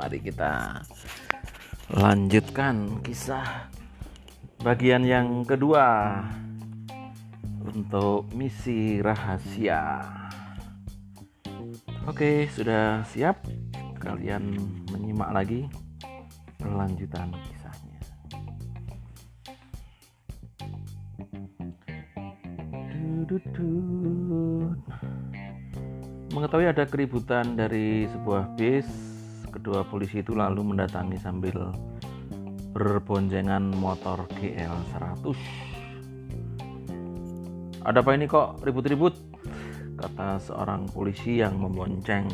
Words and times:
Mari 0.00 0.16
kita 0.24 0.80
lanjutkan 1.92 3.04
kisah 3.04 3.68
bagian 4.64 5.04
yang 5.04 5.44
kedua 5.44 6.16
untuk 7.60 8.24
misi 8.32 9.04
rahasia. 9.04 10.00
Oke, 12.08 12.48
sudah 12.48 13.04
siap? 13.12 13.44
Kalian 14.00 14.56
menyimak 14.88 15.36
lagi 15.36 15.68
kelanjutan 16.56 17.36
kisahnya. 17.36 18.00
Mengetahui 26.32 26.72
ada 26.72 26.88
keributan 26.88 27.52
dari 27.52 28.08
sebuah 28.08 28.56
bis, 28.56 29.09
kedua 29.50 29.82
polisi 29.84 30.22
itu 30.22 30.32
lalu 30.32 30.62
mendatangi 30.62 31.18
sambil 31.18 31.74
berboncengan 32.70 33.74
motor 33.74 34.30
GL 34.38 34.74
100. 34.94 35.70
Ada 37.82 37.98
apa 38.04 38.10
ini 38.14 38.30
kok 38.30 38.62
ribut-ribut? 38.62 39.14
Kata 39.98 40.38
seorang 40.40 40.86
polisi 40.88 41.42
yang 41.42 41.58
membonceng 41.60 42.28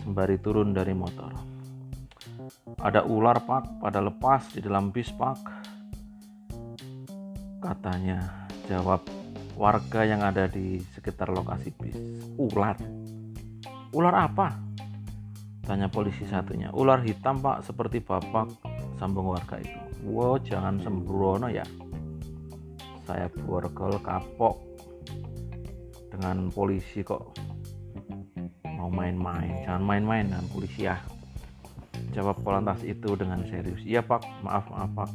sembari 0.00 0.38
turun 0.40 0.72
dari 0.72 0.94
motor. 0.94 1.34
Ada 2.78 3.04
ular 3.04 3.42
pak 3.44 3.82
pada 3.82 3.98
lepas 4.00 4.54
di 4.54 4.62
dalam 4.62 4.94
bis 4.94 5.10
pak. 5.12 5.36
Katanya 7.58 8.46
jawab 8.70 9.02
warga 9.58 10.06
yang 10.06 10.22
ada 10.22 10.46
di 10.46 10.78
sekitar 10.94 11.34
lokasi 11.34 11.74
bis. 11.74 11.98
Ular. 12.38 12.78
Ular 13.90 14.14
apa? 14.14 14.67
Tanya 15.68 15.92
polisi 15.92 16.24
satunya. 16.24 16.72
Ular 16.72 17.04
hitam 17.04 17.44
pak 17.44 17.60
seperti 17.60 18.00
bapak 18.00 18.48
sambung 18.96 19.28
warga 19.28 19.60
itu. 19.60 19.76
Wow 20.08 20.40
jangan 20.40 20.80
sembrono 20.80 21.52
ya. 21.52 21.68
Saya 23.04 23.28
borgol 23.28 24.00
kapok 24.00 24.56
dengan 26.08 26.48
polisi 26.48 27.04
kok 27.04 27.36
mau 28.64 28.88
main-main. 28.88 29.68
Jangan 29.68 29.84
main-main 29.84 30.24
dengan 30.24 30.48
polisi 30.48 30.88
ya. 30.88 30.96
Jawab 32.16 32.40
polantas 32.40 32.80
itu 32.80 33.12
dengan 33.18 33.44
serius. 33.44 33.84
Iya 33.84 34.00
pak, 34.00 34.24
maaf 34.40 34.64
maaf 34.72 34.90
pak. 34.96 35.10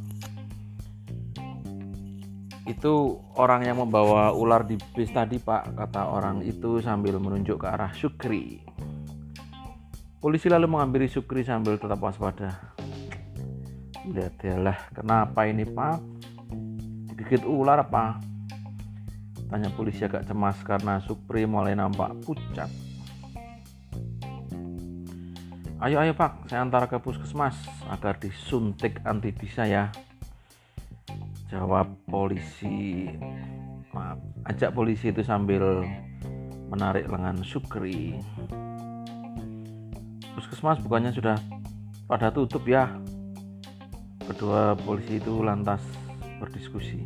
Itu 2.64 3.20
orang 3.36 3.66
yang 3.66 3.82
membawa 3.82 4.32
ular 4.32 4.64
di 4.64 4.78
bis 4.94 5.10
tadi 5.10 5.36
pak, 5.36 5.76
kata 5.76 6.08
orang 6.08 6.40
itu 6.46 6.80
sambil 6.80 7.18
menunjuk 7.20 7.60
ke 7.60 7.66
arah 7.68 7.92
Sukri. 7.92 8.73
Polisi 10.24 10.48
lalu 10.48 10.72
mengambil 10.72 11.04
Sukri 11.04 11.44
sambil 11.44 11.76
tetap 11.76 12.00
waspada. 12.00 12.72
Lihat 14.08 14.40
lah, 14.56 14.88
kenapa 14.96 15.44
ini 15.44 15.68
pak? 15.68 16.00
Digigit 17.12 17.44
ular 17.44 17.84
apa? 17.84 18.16
Tanya 19.52 19.68
polisi 19.76 20.00
agak 20.00 20.24
cemas 20.24 20.56
karena 20.64 20.96
Supri 21.04 21.44
mulai 21.44 21.76
nampak 21.76 22.16
pucat. 22.24 22.72
Ayo 25.84 26.00
ayo 26.00 26.16
pak, 26.16 26.48
saya 26.48 26.64
antar 26.64 26.88
ke 26.88 26.96
puskesmas 26.96 27.60
agar 27.92 28.16
disuntik 28.16 29.04
anti 29.04 29.28
bisa 29.28 29.68
ya. 29.68 29.92
Jawab 31.52 32.00
polisi. 32.08 33.12
Maaf, 33.92 34.24
ajak 34.48 34.72
polisi 34.72 35.12
itu 35.12 35.20
sambil 35.20 35.84
menarik 36.72 37.12
lengan 37.12 37.44
Sukri. 37.44 38.16
Puskesmas 40.34 40.82
bukannya 40.82 41.14
sudah 41.14 41.38
pada 42.10 42.28
tutup 42.34 42.66
ya. 42.66 42.90
Kedua 44.24 44.74
polisi 44.74 45.22
itu 45.22 45.40
lantas 45.40 45.80
berdiskusi. 46.42 47.04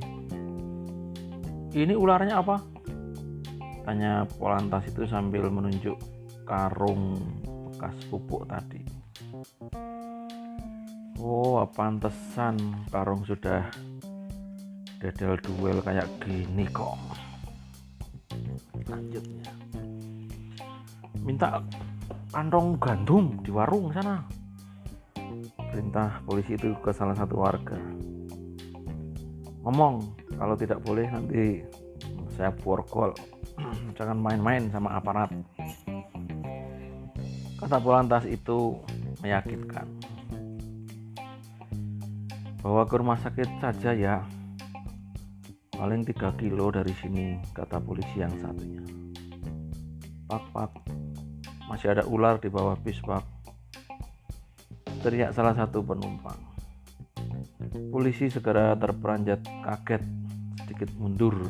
Ini 1.76 1.92
ularnya 1.92 2.40
apa? 2.40 2.56
Tanya 3.84 4.24
Polantas 4.36 4.84
itu 4.88 5.04
sambil 5.08 5.48
menunjuk 5.48 5.96
karung 6.48 7.16
bekas 7.72 7.96
pupuk 8.08 8.48
tadi. 8.48 8.80
Oh, 11.20 11.64
pantesan 11.74 12.56
karung 12.88 13.26
sudah 13.26 13.68
dedel 14.98 15.38
duel 15.42 15.78
kayak 15.84 16.08
gini 16.22 16.64
kok. 16.68 16.96
Lanjutnya. 18.88 19.50
Minta 21.22 21.60
kantong 22.28 22.76
gandum 22.76 23.40
di 23.40 23.48
warung 23.48 23.88
sana. 23.92 24.20
Perintah 25.72 26.20
polisi 26.24 26.56
itu 26.56 26.76
ke 26.80 26.92
salah 26.92 27.16
satu 27.16 27.40
warga. 27.40 27.76
Ngomong, 29.64 30.00
kalau 30.36 30.56
tidak 30.56 30.80
boleh 30.84 31.08
nanti 31.08 31.64
saya 32.36 32.52
borgol. 32.52 33.12
Jangan 33.98 34.16
main-main 34.16 34.68
sama 34.68 34.96
aparat. 34.96 35.32
Kata 37.58 37.76
Polantas 37.82 38.24
itu 38.28 38.78
meyakinkan. 39.24 39.88
Bawa 42.62 42.86
ke 42.86 42.94
rumah 43.00 43.18
sakit 43.18 43.48
saja 43.58 43.90
ya. 43.96 44.16
Paling 45.74 46.02
3 46.02 46.40
kilo 46.42 46.74
dari 46.74 46.90
sini, 46.98 47.38
kata 47.54 47.78
polisi 47.78 48.18
yang 48.18 48.34
satunya. 48.42 48.82
Pak, 50.26 50.44
pak, 50.50 50.70
masih 51.68 51.92
ada 51.92 52.02
ular 52.08 52.40
di 52.40 52.48
bawah 52.48 52.74
bis, 52.80 52.98
pak. 53.04 53.22
Teriak 55.04 55.36
salah 55.36 55.54
satu 55.54 55.84
penumpang. 55.84 56.40
Polisi 57.92 58.32
segera 58.32 58.74
terperanjat 58.74 59.44
kaget, 59.62 60.02
sedikit 60.64 60.90
mundur. 60.98 61.46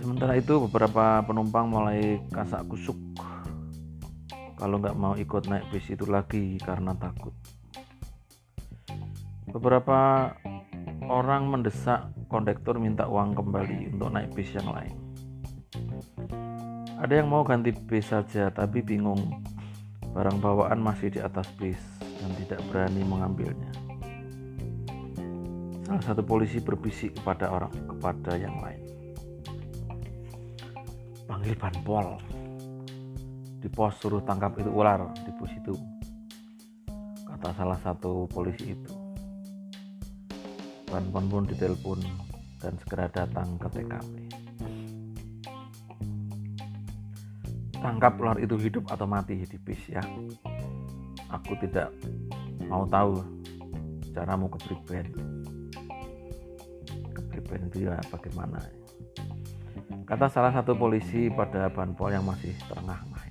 Sementara 0.00 0.36
itu 0.36 0.60
beberapa 0.68 1.20
penumpang 1.26 1.66
mulai 1.68 2.20
kasak 2.32 2.64
kusuk 2.70 2.96
kalau 4.60 4.76
nggak 4.76 4.96
mau 5.00 5.16
ikut 5.16 5.48
naik 5.48 5.72
bis 5.72 5.88
itu 5.88 6.04
lagi 6.04 6.60
karena 6.60 6.92
takut. 6.92 7.32
Beberapa 9.48 10.30
orang 11.08 11.48
mendesak 11.48 12.12
kondektur 12.28 12.76
minta 12.76 13.08
uang 13.08 13.32
kembali 13.32 13.96
untuk 13.96 14.12
naik 14.12 14.36
bis 14.36 14.52
yang 14.52 14.68
lain. 14.68 15.09
Ada 17.00 17.24
yang 17.24 17.32
mau 17.32 17.40
ganti 17.40 17.72
bis 17.72 18.12
saja 18.12 18.52
tapi 18.52 18.84
bingung 18.84 19.40
barang 20.12 20.36
bawaan 20.36 20.84
masih 20.84 21.08
di 21.08 21.16
atas 21.16 21.48
bis 21.56 21.80
dan 22.20 22.28
tidak 22.36 22.60
berani 22.68 23.00
mengambilnya. 23.00 23.72
Salah 25.88 26.04
satu 26.04 26.20
polisi 26.20 26.60
berbisik 26.60 27.16
kepada 27.16 27.48
orang 27.48 27.72
kepada 27.88 28.36
yang 28.36 28.52
lain. 28.60 28.84
Panggil 31.24 31.56
Banpol. 31.56 32.20
Di 33.64 33.68
pos 33.72 33.96
suruh 33.96 34.20
tangkap 34.20 34.60
itu 34.60 34.68
ular 34.68 35.08
di 35.24 35.32
pos 35.40 35.56
itu. 35.56 35.72
Kata 37.24 37.56
salah 37.56 37.80
satu 37.80 38.28
polisi 38.28 38.76
itu. 38.76 38.92
Banpol 40.84 41.24
pun 41.32 41.44
ditelepon 41.48 42.04
dan 42.60 42.76
segera 42.84 43.08
datang 43.08 43.56
ke 43.56 43.72
TKP. 43.72 44.39
Tangkap 47.80 48.20
ular 48.20 48.36
itu 48.36 48.60
hidup 48.60 48.92
atau 48.92 49.08
mati 49.08 49.40
di 49.40 49.56
bis 49.56 49.80
ya. 49.88 50.04
Aku 51.32 51.56
tidak 51.64 51.88
mau 52.68 52.84
tahu 52.84 53.24
caramu 54.12 54.52
ke 54.52 54.58
Brigben. 54.68 55.06
Ke 57.16 57.20
Brigben 57.32 57.72
itu 57.72 57.88
ya 57.88 57.96
bagaimana. 58.12 58.60
Kata 60.04 60.26
salah 60.28 60.52
satu 60.52 60.76
polisi 60.76 61.32
pada 61.32 61.70
Banpol 61.70 62.12
yang 62.12 62.26
masih 62.26 62.52
terengah-engah. 62.66 63.24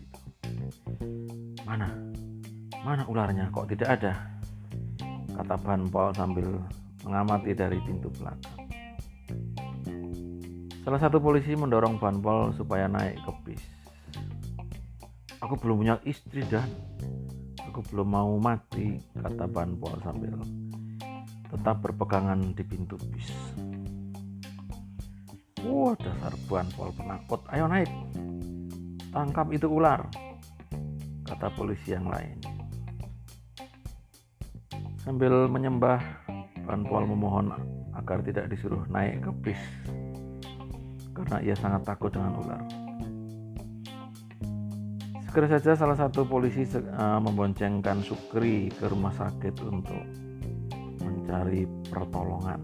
Mana? 1.67 1.91
Mana 2.81 3.03
ularnya? 3.05 3.51
Kok 3.51 3.67
tidak 3.69 3.99
ada? 3.99 4.13
Kata 5.35 5.55
Banpol 5.59 6.15
sambil 6.15 6.47
mengamati 7.05 7.53
dari 7.53 7.77
pintu 7.85 8.09
belakang. 8.17 8.59
Salah 10.81 10.99
satu 11.05 11.21
polisi 11.21 11.53
mendorong 11.53 11.99
Banpol 11.99 12.55
supaya 12.55 12.89
naik 12.89 13.19
ke. 13.21 13.31
Aku 15.49 15.57
belum 15.57 15.81
punya 15.81 15.97
istri 16.05 16.45
dan 16.45 16.69
aku 17.57 17.81
belum 17.89 18.13
mau 18.13 18.37
mati, 18.37 19.01
kata 19.17 19.49
Banpol 19.49 19.97
sambil 20.05 20.37
tetap 21.49 21.81
berpegangan 21.81 22.53
di 22.53 22.61
pintu 22.61 22.93
bis. 23.09 23.33
Wah, 25.65 25.97
dasar 25.97 26.37
Banpol 26.45 26.93
penakut. 26.93 27.41
Ayo 27.49 27.65
naik. 27.65 27.89
Tangkap 29.09 29.49
itu 29.49 29.65
ular, 29.65 30.05
kata 31.25 31.49
polisi 31.57 31.97
yang 31.97 32.05
lain. 32.05 32.37
Sambil 35.01 35.49
menyembah, 35.49 35.97
Banpol 36.61 37.09
memohon 37.09 37.57
agar 37.97 38.21
tidak 38.21 38.53
disuruh 38.53 38.85
naik 38.85 39.25
ke 39.25 39.33
bis 39.49 39.63
karena 41.17 41.41
ia 41.41 41.57
sangat 41.57 41.89
takut 41.89 42.13
dengan 42.13 42.37
ular. 42.37 42.78
Segera 45.39 45.55
saja 45.55 45.87
salah 45.87 45.95
satu 45.95 46.27
polisi 46.27 46.67
uh, 46.67 47.15
memboncengkan 47.23 48.03
Sukri 48.03 48.67
ke 48.75 48.91
rumah 48.91 49.15
sakit 49.15 49.55
untuk 49.63 50.03
mencari 50.99 51.63
pertolongan. 51.87 52.59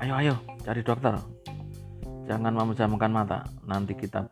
Ayo 0.00 0.16
ayo 0.16 0.34
cari 0.64 0.80
dokter. 0.80 1.12
Jangan 2.24 2.56
memejamkan 2.56 3.12
mata, 3.12 3.44
nanti 3.68 3.92
kita 3.92 4.24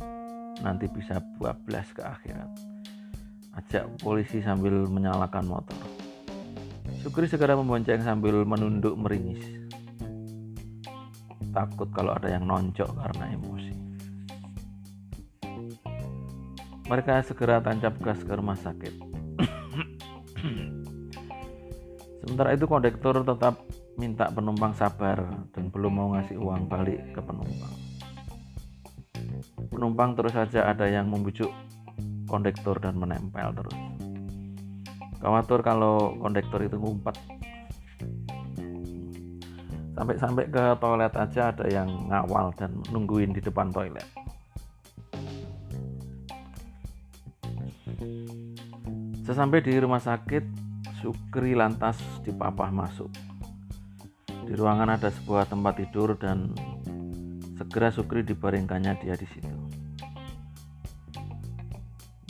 nanti 0.64 0.88
bisa 0.88 1.20
bablas 1.36 1.92
ke 1.92 2.00
akhirat. 2.00 2.48
Ajak 3.52 4.00
polisi 4.00 4.40
sambil 4.40 4.88
menyalakan 4.88 5.44
motor. 5.44 5.76
Sukri 7.04 7.28
segera 7.28 7.52
membonceng 7.52 8.00
sambil 8.00 8.48
menunduk 8.48 8.96
meringis. 8.96 9.44
Takut 11.52 11.92
kalau 11.92 12.16
ada 12.16 12.32
yang 12.32 12.48
noncok 12.48 12.96
karena 12.96 13.36
emosi. 13.36 13.65
Mereka 16.86 17.26
segera 17.26 17.58
tancap 17.58 17.98
gas 17.98 18.22
ke 18.22 18.30
rumah 18.30 18.54
sakit. 18.54 18.94
Sementara 22.22 22.54
itu 22.54 22.66
kondektur 22.70 23.26
tetap 23.26 23.58
minta 23.98 24.30
penumpang 24.30 24.70
sabar 24.74 25.46
dan 25.50 25.70
belum 25.70 25.92
mau 25.94 26.08
ngasih 26.14 26.38
uang 26.38 26.70
balik 26.70 27.02
ke 27.10 27.20
penumpang. 27.22 27.74
Penumpang 29.70 30.14
terus 30.14 30.34
saja 30.34 30.70
ada 30.70 30.86
yang 30.86 31.10
membujuk 31.10 31.50
kondektur 32.30 32.78
dan 32.78 32.98
menempel 32.98 33.50
terus. 33.50 33.78
Khawatir 35.18 35.62
kalau 35.66 36.14
kondektur 36.22 36.62
itu 36.62 36.78
ngumpet. 36.78 37.18
Sampai-sampai 39.96 40.44
ke 40.52 40.64
toilet 40.76 41.14
aja 41.16 41.50
ada 41.50 41.64
yang 41.66 41.88
ngawal 42.12 42.52
dan 42.54 42.78
nungguin 42.92 43.32
di 43.32 43.40
depan 43.40 43.72
toilet. 43.72 44.04
Sesampai 49.26 49.60
di 49.62 49.74
rumah 49.76 50.00
sakit, 50.00 50.44
Sukri 51.02 51.52
lantas 51.52 51.98
dipapah 52.22 52.72
masuk. 52.72 53.10
Di 54.46 54.54
ruangan 54.54 54.94
ada 54.94 55.10
sebuah 55.10 55.50
tempat 55.50 55.82
tidur 55.82 56.14
dan 56.14 56.54
segera 57.58 57.90
Sukri 57.90 58.22
dibaringkannya 58.22 58.92
dia 59.02 59.14
di 59.18 59.26
situ. 59.26 59.54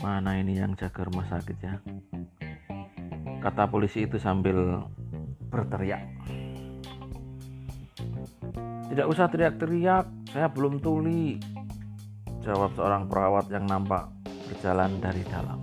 Mana 0.00 0.40
ini 0.40 0.56
yang 0.56 0.76
jaga 0.76 1.04
rumah 1.08 1.24
sakit 1.28 1.56
ya? 1.60 1.76
kata 3.46 3.70
polisi 3.70 4.02
itu 4.02 4.18
sambil 4.18 4.82
berteriak. 5.54 6.02
Tidak 8.90 9.06
usah 9.06 9.30
teriak-teriak, 9.30 10.34
saya 10.34 10.50
belum 10.50 10.82
tuli. 10.82 11.38
Jawab 12.42 12.74
seorang 12.74 13.06
perawat 13.06 13.46
yang 13.54 13.70
nampak 13.70 14.10
berjalan 14.48 14.98
dari 15.02 15.22
dalam. 15.26 15.60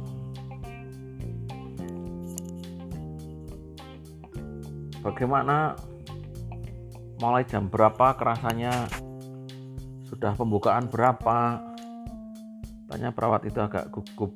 Bagaimana? 5.04 5.76
Mulai 7.20 7.44
jam 7.48 7.68
berapa 7.68 8.16
kerasanya? 8.16 8.88
Sudah 10.08 10.36
pembukaan 10.36 10.88
berapa? 10.88 11.60
Tanya 12.88 13.10
perawat 13.12 13.48
itu 13.48 13.60
agak 13.60 13.92
gugup 13.92 14.36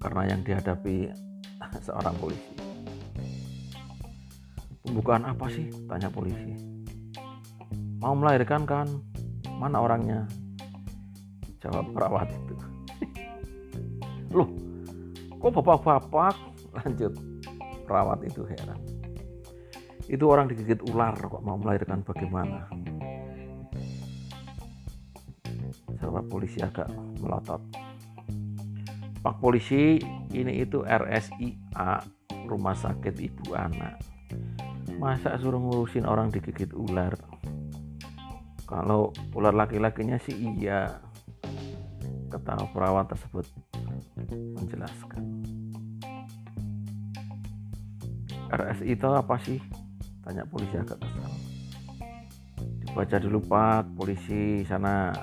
karena 0.00 0.32
yang 0.32 0.40
dihadapi 0.44 1.12
seorang 1.86 2.16
polisi. 2.20 2.52
Pembukaan 4.84 5.24
apa 5.24 5.48
sih? 5.48 5.72
Tanya 5.88 6.12
polisi. 6.12 6.52
Mau 8.02 8.12
melahirkan 8.12 8.68
kan? 8.68 8.88
Mana 9.56 9.80
orangnya? 9.80 10.28
Jawab 11.62 11.94
perawat 11.94 12.28
itu. 12.34 12.71
Loh, 14.32 14.48
kok 15.36 15.52
bapak-bapak? 15.60 16.34
Lanjut. 16.80 17.12
Perawat 17.84 18.24
itu 18.24 18.42
heran. 18.48 18.80
Itu 20.08 20.32
orang 20.32 20.48
digigit 20.50 20.80
ular 20.88 21.14
kok 21.14 21.44
mau 21.44 21.60
melahirkan 21.60 22.02
bagaimana? 22.02 22.66
Jawab 26.00 26.26
polisi 26.26 26.58
agak 26.58 26.90
melotot. 27.22 27.62
Pak 29.22 29.38
polisi, 29.38 30.02
ini 30.34 30.66
itu 30.66 30.82
RSIA, 30.82 32.02
Rumah 32.48 32.74
Sakit 32.74 33.22
Ibu 33.22 33.54
Anak 33.54 34.12
masa 35.02 35.34
suruh 35.34 35.58
ngurusin 35.58 36.06
orang 36.06 36.30
digigit 36.30 36.70
ular 36.78 37.18
kalau 38.70 39.10
ular 39.34 39.50
laki-lakinya 39.50 40.14
sih 40.22 40.30
iya 40.54 41.02
ketawa 42.32 42.64
perawat 42.72 43.12
tersebut 43.12 43.44
menjelaskan. 44.56 45.22
RSI 48.52 48.96
itu 48.96 49.08
apa 49.12 49.36
sih? 49.44 49.60
Tanya 50.24 50.48
polisi 50.48 50.76
agak 50.80 50.96
kesal 51.00 51.52
dibaca 52.92 53.16
dulu 53.16 53.40
pak 53.40 53.88
polisi 53.96 54.68
sana. 54.68 55.16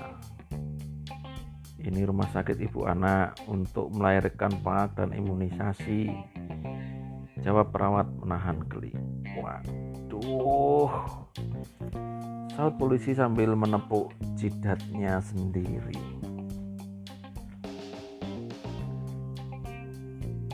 Ini 1.78 2.02
rumah 2.02 2.26
sakit 2.34 2.58
ibu 2.58 2.82
anak 2.82 3.38
untuk 3.46 3.94
melahirkan 3.94 4.50
pak 4.58 4.98
dan 4.98 5.14
imunisasi. 5.14 6.10
Jawab 7.46 7.70
perawat 7.70 8.10
menahan 8.10 8.58
geli. 8.66 8.90
Waduh. 9.38 10.90
Saut 12.58 12.74
polisi 12.74 13.14
sambil 13.14 13.54
menepuk 13.54 14.10
jidatnya 14.34 15.22
sendiri. 15.22 16.09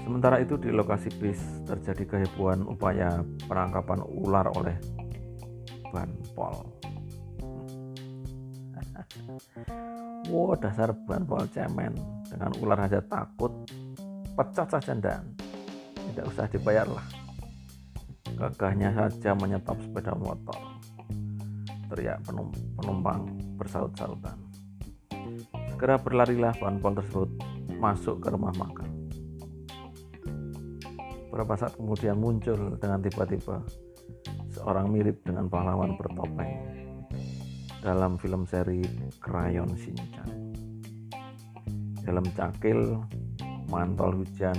Sementara 0.06 0.38
itu 0.38 0.55
di 0.55 0.70
lokasi 0.70 1.11
bis 1.19 1.67
terjadi 1.67 2.06
kehebohan 2.06 2.62
upaya 2.62 3.26
penangkapan 3.50 4.06
ular 4.06 4.47
oleh 4.55 4.79
Banpol. 5.91 6.62
wow, 10.31 10.55
dasar 10.55 10.94
Banpol 10.94 11.50
cemen 11.50 11.91
dengan 12.31 12.55
ular 12.62 12.87
saja 12.87 13.03
takut 13.03 13.50
pecat 14.38 14.78
saja 14.78 14.95
dan 14.95 15.26
tidak 16.14 16.30
usah 16.30 16.47
dibayar 16.54 16.87
lah. 16.87 17.02
Gagahnya 18.38 18.95
saja 18.95 19.35
menyetop 19.35 19.75
sepeda 19.83 20.14
motor. 20.14 20.78
Teriak 21.90 22.23
penumpang 22.78 23.26
bersaut-sautan. 23.59 24.38
Segera 25.75 25.99
berlarilah 25.99 26.54
pol 26.54 26.95
tersebut 26.95 27.30
masuk 27.83 28.23
ke 28.23 28.30
rumah 28.30 28.54
makan. 28.54 28.86
Beberapa 31.37 31.69
saat 31.69 31.76
kemudian 31.76 32.16
muncul 32.16 32.81
dengan 32.81 32.97
tiba-tiba 33.05 33.61
seorang 34.57 34.88
mirip 34.88 35.21
dengan 35.21 35.52
pahlawan 35.52 35.93
bertopeng 35.93 36.64
dalam 37.85 38.16
film 38.16 38.49
seri 38.49 38.81
Crayon 39.21 39.69
Shinchan. 39.76 40.33
Dalam 42.09 42.25
cakil, 42.33 43.05
mantel 43.69 44.25
hujan, 44.25 44.57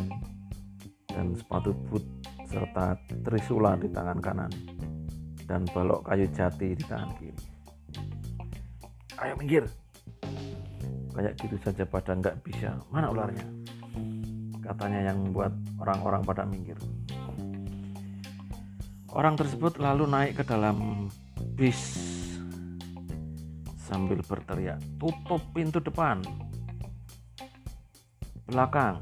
dan 1.10 1.34
sepatu 1.34 1.74
boot 1.90 2.06
serta 2.46 2.94
trisula 3.26 3.74
di 3.82 3.90
tangan 3.90 4.22
kanan 4.22 4.54
dan 5.50 5.66
balok 5.74 6.06
kayu 6.06 6.30
jati 6.30 6.78
di 6.78 6.84
tangan 6.86 7.10
kiri. 7.18 7.42
Ayo 9.18 9.34
minggir. 9.42 9.66
Kayak 11.10 11.42
gitu 11.42 11.58
saja 11.58 11.90
pada 11.90 12.14
nggak 12.14 12.38
bisa. 12.46 12.78
Mana 12.94 13.10
ularnya? 13.10 13.67
Katanya 14.68 15.08
yang 15.08 15.24
membuat 15.24 15.56
orang-orang 15.80 16.22
pada 16.28 16.44
minggir. 16.44 16.76
Orang 19.16 19.40
tersebut 19.40 19.80
lalu 19.80 20.04
naik 20.04 20.38
ke 20.38 20.44
dalam 20.44 21.08
bis 21.56 21.80
sambil 23.80 24.20
berteriak, 24.28 24.78
"Tutup 25.00 25.40
pintu 25.56 25.80
depan!" 25.80 26.20
Belakang, 28.44 29.00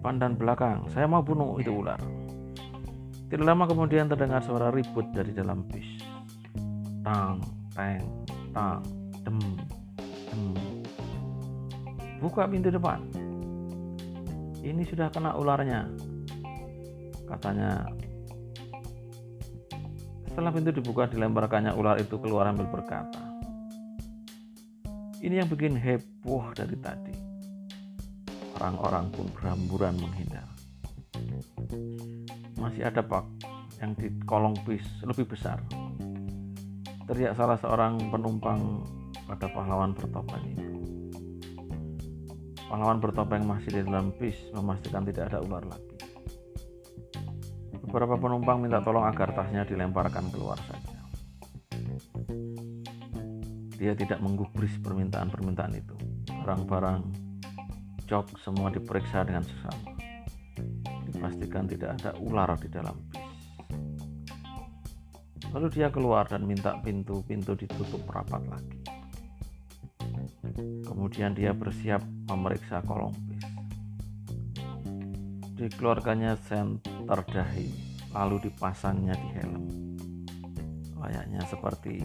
depan 0.00 0.16
dan 0.16 0.32
belakang. 0.32 0.88
Saya 0.92 1.04
mau 1.04 1.20
bunuh 1.20 1.60
itu 1.60 1.68
ular. 1.76 2.00
Tidak 3.28 3.44
lama 3.44 3.68
kemudian 3.68 4.08
terdengar 4.08 4.40
suara 4.40 4.72
ribut 4.72 5.04
dari 5.12 5.36
dalam 5.36 5.60
bis. 5.68 6.00
Tang, 7.04 7.36
teng, 7.76 8.00
tang, 8.56 8.80
dem. 9.28 9.59
Buka 12.20 12.44
pintu 12.44 12.68
depan. 12.68 13.00
Ini 14.60 14.84
sudah 14.84 15.08
kena 15.08 15.32
ularnya. 15.40 15.88
Katanya 17.24 17.88
setelah 20.28 20.52
pintu 20.52 20.70
dibuka 20.70 21.08
dilemparkannya 21.08 21.72
ular 21.74 21.96
itu 21.96 22.20
keluar 22.20 22.46
ambil 22.52 22.68
berkata. 22.68 23.18
Ini 25.20 25.44
yang 25.44 25.48
bikin 25.52 25.76
heboh 25.76 26.52
dari 26.56 26.76
tadi. 26.80 27.12
Orang-orang 28.60 29.08
pun 29.12 29.26
berhamburan 29.36 29.96
menghindar. 30.00 30.48
Masih 32.60 32.88
ada 32.88 33.00
pak 33.00 33.24
yang 33.80 33.96
di 33.96 34.12
kolong 34.28 34.56
bis 34.68 34.84
lebih 35.04 35.28
besar. 35.28 35.60
Teriak 37.08 37.36
salah 37.36 37.56
seorang 37.60 37.96
penumpang 38.12 38.84
pada 39.24 39.48
pahlawan 39.48 39.96
bertopeng 39.96 40.44
itu. 40.56 40.79
Pahlawan 42.70 43.02
bertopeng 43.02 43.42
masih 43.42 43.66
di 43.74 43.80
dalam 43.82 44.14
bis 44.14 44.38
memastikan 44.54 45.02
tidak 45.02 45.34
ada 45.34 45.42
ular 45.42 45.66
lagi. 45.66 45.90
Beberapa 47.82 48.14
penumpang 48.14 48.62
minta 48.62 48.78
tolong 48.78 49.02
agar 49.02 49.34
tasnya 49.34 49.66
dilemparkan 49.66 50.30
keluar 50.30 50.54
saja. 50.70 51.02
Dia 53.74 53.98
tidak 53.98 54.22
menggubris 54.22 54.70
permintaan-permintaan 54.86 55.74
itu. 55.74 55.98
Barang-barang 56.30 57.10
jok 58.06 58.38
semua 58.38 58.70
diperiksa 58.70 59.26
dengan 59.26 59.42
sesama. 59.42 59.90
Dipastikan 61.10 61.66
tidak 61.66 61.98
ada 61.98 62.14
ular 62.22 62.54
di 62.54 62.70
dalam 62.70 62.94
bis. 63.10 63.34
Lalu 65.50 65.66
dia 65.74 65.90
keluar 65.90 66.30
dan 66.30 66.46
minta 66.46 66.78
pintu-pintu 66.78 67.58
ditutup 67.58 68.06
rapat 68.06 68.46
lagi. 68.46 68.78
Kemudian 70.86 71.34
dia 71.34 71.50
bersiap 71.50 71.98
memeriksa 72.30 72.78
kolong 72.86 73.10
bis. 73.26 73.42
Dikeluarkannya 75.58 76.38
senter 76.46 77.20
dahi, 77.26 77.68
lalu 78.14 78.48
dipasangnya 78.48 79.18
di 79.18 79.28
helm. 79.36 79.64
Layaknya 80.96 81.42
seperti 81.50 82.00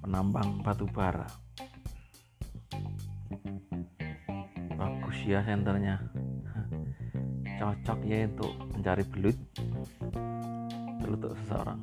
penambang 0.00 0.62
batu 0.62 0.86
bara. 0.88 1.26
Bagus 4.78 5.18
ya 5.26 5.42
senternya. 5.42 5.98
Cocok 7.58 7.98
ya 8.06 8.24
untuk 8.30 8.54
mencari 8.72 9.04
belut 9.10 9.38
untuk 11.04 11.36
seseorang. 11.44 11.80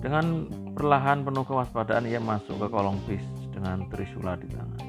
Dengan 0.00 0.48
perlahan 0.72 1.20
penuh 1.28 1.44
kewaspadaan 1.44 2.08
ia 2.08 2.16
masuk 2.16 2.56
ke 2.56 2.66
kolong 2.72 2.96
bis 3.04 3.20
dengan 3.52 3.84
trisula 3.92 4.32
di 4.40 4.48
tangan. 4.48 4.79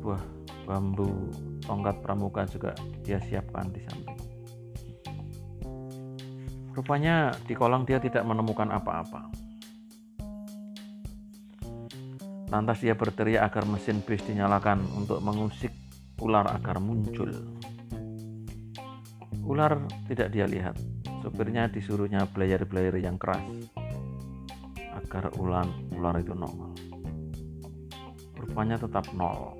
Sebuah 0.00 0.24
bambu 0.64 1.28
tongkat 1.60 2.00
pramuka 2.00 2.48
juga 2.48 2.72
dia 3.04 3.20
siapkan 3.20 3.68
di 3.68 3.84
samping. 3.84 4.16
Rupanya 6.72 7.36
di 7.44 7.52
kolong 7.52 7.84
dia 7.84 8.00
tidak 8.00 8.24
menemukan 8.24 8.72
apa-apa. 8.72 9.28
Lantas 12.48 12.80
dia 12.80 12.96
berteriak 12.96 13.44
agar 13.44 13.68
mesin 13.68 14.00
bis 14.00 14.24
dinyalakan 14.24 14.80
untuk 14.96 15.20
mengusik 15.20 15.76
ular 16.24 16.48
agar 16.48 16.80
muncul. 16.80 17.28
Ular 19.44 19.84
tidak 20.08 20.32
dia 20.32 20.48
lihat. 20.48 20.80
Sopirnya 21.20 21.68
disuruhnya 21.68 22.24
belayar-belayar 22.32 22.96
yang 22.96 23.20
keras 23.20 23.44
agar 24.96 25.28
ular 25.36 25.68
ular 25.92 26.16
itu 26.16 26.32
nongol 26.32 26.72
rupanya 28.40 28.80
tetap 28.80 29.04
nol 29.12 29.54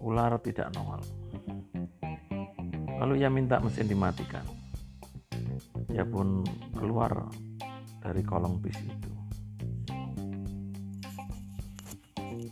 ular 0.00 0.38
tidak 0.42 0.72
nongol 0.76 1.00
lalu 2.96 3.22
ia 3.22 3.28
minta 3.28 3.60
mesin 3.60 3.86
dimatikan. 3.86 4.44
Ia 5.92 6.04
pun 6.08 6.42
keluar 6.72 7.28
dari 8.00 8.24
kolong 8.24 8.60
bis 8.60 8.76
itu. 8.80 9.12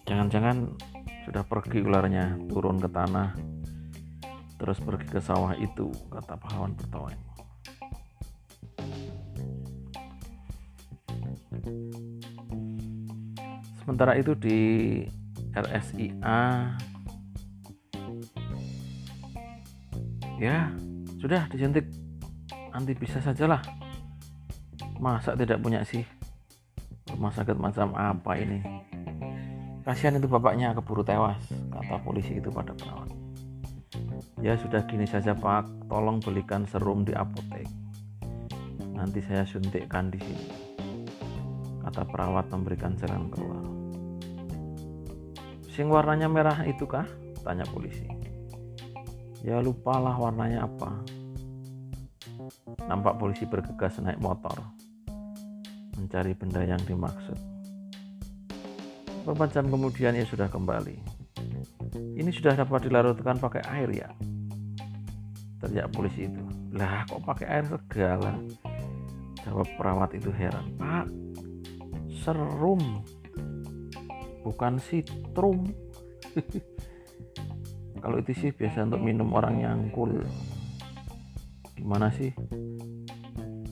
Jangan-jangan 0.04 0.68
sudah 1.24 1.42
pergi 1.48 1.80
ularnya 1.80 2.36
turun 2.52 2.76
ke 2.76 2.88
tanah 2.92 3.32
terus 4.60 4.76
pergi 4.76 5.08
ke 5.08 5.20
sawah 5.24 5.56
itu 5.56 5.88
kata 6.12 6.36
pahlawan 6.36 6.76
bertaweng 6.76 7.20
sementara 13.80 14.20
itu 14.20 14.36
di 14.36 14.60
RSIA 15.56 16.76
ya 20.44 20.68
sudah 21.24 21.48
disuntik. 21.48 21.88
Anti 22.74 22.92
bisa 22.92 23.22
sajalah. 23.22 23.64
Masa 25.00 25.32
tidak 25.32 25.62
punya 25.62 25.80
sih? 25.86 26.04
Rumah 27.08 27.32
sakit 27.32 27.56
macam 27.56 27.94
apa 27.96 28.34
ini? 28.36 28.60
Kasihan 29.86 30.18
itu 30.18 30.26
bapaknya 30.28 30.74
keburu 30.76 31.06
tewas. 31.06 31.38
Kata 31.70 32.02
polisi 32.02 32.36
itu 32.42 32.50
pada 32.50 32.74
perawat. 32.74 33.08
Ya 34.42 34.58
sudah 34.58 34.84
gini 34.84 35.06
saja 35.06 35.32
pak. 35.32 35.70
Tolong 35.88 36.18
belikan 36.20 36.66
serum 36.68 37.06
di 37.06 37.14
apotek. 37.14 37.68
Nanti 38.92 39.22
saya 39.22 39.46
suntikkan 39.46 40.10
di 40.10 40.18
sini. 40.18 40.48
Kata 41.84 42.04
perawat 42.04 42.50
memberikan 42.50 42.98
jalan 42.98 43.30
keluar. 43.30 43.64
Sing 45.70 45.86
warnanya 45.90 46.26
merah 46.26 46.58
itu 46.66 46.86
kah? 46.86 47.06
Tanya 47.44 47.66
polisi. 47.70 48.13
Ya 49.44 49.60
lupalah 49.60 50.16
warnanya 50.16 50.64
apa. 50.64 51.04
Nampak 52.88 53.20
polisi 53.20 53.44
bergegas 53.44 54.00
naik 54.00 54.16
motor. 54.16 54.56
Mencari 56.00 56.32
benda 56.32 56.64
yang 56.64 56.80
dimaksud. 56.88 57.36
Beberapa 59.28 59.44
jam 59.52 59.68
kemudian 59.68 60.16
ia 60.16 60.24
sudah 60.24 60.48
kembali. 60.48 60.96
Ini 62.16 62.30
sudah 62.32 62.56
dapat 62.56 62.88
dilarutkan 62.88 63.36
pakai 63.36 63.60
air 63.68 63.88
ya? 63.92 64.08
Teriak 65.60 65.92
polisi 65.92 66.24
itu. 66.24 66.40
Lah 66.72 67.04
kok 67.04 67.20
pakai 67.28 67.46
air 67.60 67.64
segala? 67.68 68.40
Jawab 69.44 69.68
perawat 69.76 70.16
itu 70.16 70.32
heran. 70.32 70.72
Pak, 70.80 71.04
serum 72.24 73.04
bukan 74.40 74.80
sitrum 74.80 75.68
kalau 78.04 78.20
itu 78.20 78.36
sih 78.36 78.50
biasa 78.52 78.84
untuk 78.84 79.00
minum 79.00 79.32
orang 79.32 79.64
nyangkul. 79.64 80.20
Gimana 81.72 82.12
sih? 82.12 82.36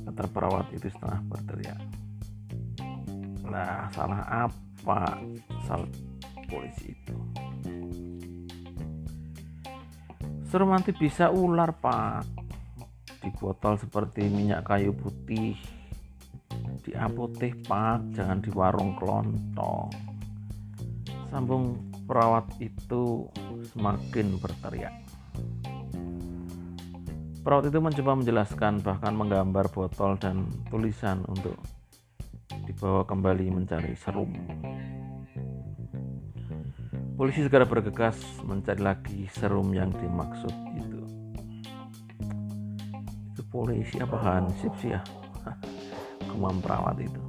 Kata 0.09 0.25
perawat 0.33 0.73
itu 0.73 0.89
setengah 0.89 1.21
berteriak 1.29 2.03
lah 3.53 3.85
salah 3.93 4.49
apa 4.49 5.21
salah 5.69 5.93
polisi 6.49 6.97
itu? 6.97 7.17
Serum 10.49 10.73
nanti 10.73 10.97
bisa 10.97 11.29
ular 11.29 11.77
pak. 11.77 12.25
Di 13.23 13.31
botol 13.37 13.77
seperti 13.77 14.25
minyak 14.29 14.65
kayu 14.65 14.97
putih. 14.97 15.57
Di 16.85 16.93
apotek 16.97 17.65
pak. 17.65 18.12
Jangan 18.17 18.41
di 18.41 18.51
warung 18.53 18.97
kelontong. 18.97 19.89
Sambung 21.33 21.77
perawat 22.05 22.45
itu 22.61 23.25
semakin 23.73 24.37
berteriak. 24.37 24.95
Perawat 27.43 27.73
itu 27.73 27.79
mencoba 27.83 28.12
menjelaskan 28.14 28.79
bahkan 28.87 29.19
menggambar 29.19 29.67
botol 29.75 30.14
dan 30.14 30.47
tulisan 30.71 31.26
untuk 31.26 31.59
dibawa 32.69 33.02
kembali 33.02 33.50
mencari 33.50 33.99
serum. 33.99 34.31
Polisi 37.19 37.43
segera 37.43 37.67
bergegas 37.67 38.21
mencari 38.47 38.79
lagi 38.79 39.26
serum 39.26 39.75
yang 39.75 39.91
dimaksud 39.91 40.55
itu. 40.79 41.02
Itu 43.35 43.43
polisi 43.50 43.99
apa 43.99 44.17
hansip 44.23 44.71
sih 44.79 44.95
ya? 44.95 45.02
Kemam 46.31 46.62
perawat 46.62 47.02
itu 47.02 47.23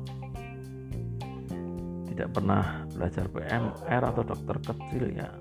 tidak 2.14 2.30
pernah 2.30 2.86
belajar 2.94 3.26
PMR 3.26 4.02
atau 4.14 4.22
dokter 4.22 4.58
kecil 4.62 5.18
ya 5.18 5.34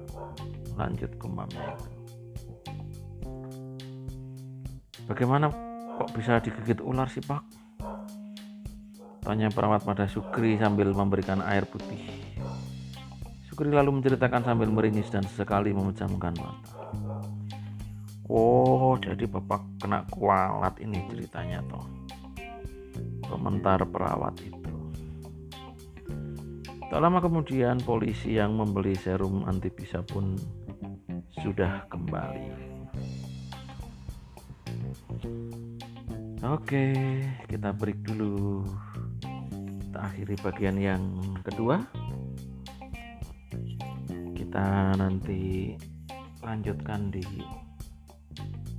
lanjut 0.76 1.10
ke 1.20 1.26
itu 1.28 2.02
bagaimana 5.12 5.52
kok 6.00 6.10
bisa 6.16 6.40
digigit 6.40 6.80
ular 6.80 7.10
sih 7.10 7.20
pak? 7.20 7.44
Tanya 9.22 9.52
perawat 9.54 9.86
pada 9.86 10.10
Sukri 10.10 10.58
sambil 10.58 10.90
memberikan 10.90 11.38
air 11.46 11.62
putih. 11.62 12.00
Sukri 13.46 13.70
lalu 13.70 14.00
menceritakan 14.00 14.42
sambil 14.42 14.72
meringis 14.72 15.12
dan 15.12 15.22
sesekali 15.22 15.70
memejamkan 15.70 16.34
mata. 16.40 16.74
Oh 18.26 18.96
jadi 18.98 19.28
bapak 19.28 19.84
kena 19.84 20.08
kualat 20.10 20.80
ini 20.82 21.06
ceritanya 21.12 21.62
toh. 21.68 21.86
Komentar 23.28 23.84
perawat 23.86 24.34
itu. 24.42 24.72
Tak 26.90 27.00
lama 27.00 27.24
kemudian 27.24 27.80
polisi 27.80 28.36
yang 28.36 28.56
membeli 28.56 28.92
serum 28.92 29.48
anti 29.48 29.72
pun 30.08 30.36
sudah 31.40 31.88
kembali. 31.88 32.48
Oke, 36.42 36.92
kita 37.48 37.70
break 37.72 38.02
dulu. 38.04 38.66
Kita 39.88 39.98
akhiri 40.10 40.34
bagian 40.42 40.76
yang 40.76 41.02
kedua. 41.46 41.80
Kita 44.36 44.92
nanti 44.98 45.72
lanjutkan 46.42 47.14
di 47.14 47.24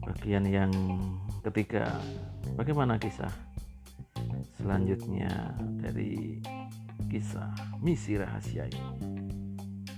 bagian 0.03 0.45
yang 0.45 0.72
ketiga. 1.41 1.88
Bagaimana 2.53 3.00
kisah 3.00 3.31
selanjutnya 4.60 5.55
dari 5.81 6.38
kisah 7.10 7.51
misi 7.81 8.17
rahasia 8.17 8.65
ini 8.69 8.89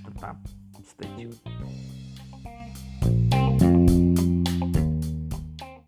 tetap 0.04 0.36
stay 0.84 1.28
tune 1.44 1.75